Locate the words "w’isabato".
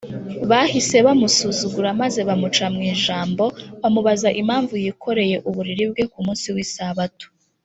6.55-7.25